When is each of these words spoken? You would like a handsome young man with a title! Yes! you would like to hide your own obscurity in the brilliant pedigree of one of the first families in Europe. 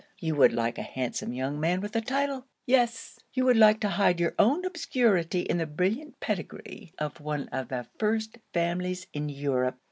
You 0.17 0.33
would 0.37 0.51
like 0.51 0.79
a 0.79 0.81
handsome 0.81 1.31
young 1.31 1.59
man 1.59 1.79
with 1.79 1.95
a 1.95 2.01
title! 2.01 2.47
Yes! 2.65 3.19
you 3.35 3.45
would 3.45 3.55
like 3.55 3.79
to 3.81 3.89
hide 3.89 4.19
your 4.19 4.33
own 4.39 4.65
obscurity 4.65 5.41
in 5.41 5.59
the 5.59 5.67
brilliant 5.67 6.19
pedigree 6.19 6.91
of 6.97 7.21
one 7.21 7.47
of 7.49 7.67
the 7.67 7.85
first 7.99 8.39
families 8.51 9.05
in 9.13 9.29
Europe. 9.29 9.77